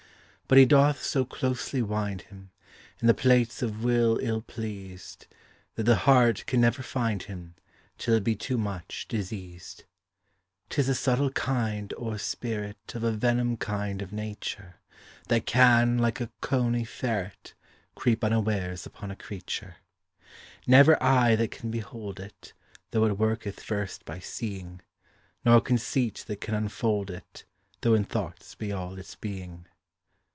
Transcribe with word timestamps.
But 0.47 0.57
he 0.57 0.65
doth 0.65 1.01
so 1.01 1.23
closely 1.23 1.81
wind 1.81 2.23
him, 2.23 2.49
In 2.99 3.07
the 3.07 3.13
plaits 3.13 3.61
of 3.61 3.85
will 3.85 4.19
ill 4.21 4.41
pleased, 4.41 5.27
That 5.75 5.83
the 5.83 5.95
heart 6.03 6.45
can 6.45 6.59
never 6.59 6.83
find 6.83 7.23
him 7.23 7.55
Till 7.97 8.15
it 8.15 8.23
be 8.25 8.35
too 8.35 8.57
much 8.57 9.05
diseased. 9.07 9.85
'Tis 10.69 10.89
a 10.89 10.95
subtle 10.95 11.29
kind 11.31 11.93
or 11.93 12.17
spirit 12.17 12.93
Of 12.93 13.01
a 13.01 13.13
venom 13.13 13.55
kind 13.55 14.01
of 14.01 14.11
nature, 14.11 14.75
That 15.29 15.45
can, 15.45 15.97
like 15.99 16.19
a 16.19 16.29
coney 16.41 16.83
ferret, 16.83 17.53
Creep 17.95 18.21
unawares 18.21 18.85
upon 18.85 19.09
a 19.09 19.15
creature. 19.15 19.77
Never 20.67 21.01
eye 21.01 21.37
that 21.37 21.51
can 21.51 21.71
behold 21.71 22.19
it, 22.19 22.51
Though 22.89 23.05
it 23.05 23.17
worketh 23.17 23.61
first 23.63 24.03
by 24.03 24.19
seeing; 24.19 24.81
Nor 25.45 25.61
conceit 25.61 26.25
that 26.27 26.41
can 26.41 26.55
unfold 26.55 27.09
it, 27.09 27.45
Though 27.79 27.93
in 27.93 28.03
thoughts 28.03 28.53
be 28.55 28.73
all 28.73 28.99
its 28.99 29.15
being. 29.15 29.67